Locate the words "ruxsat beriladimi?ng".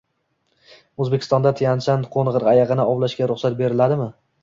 3.37-4.15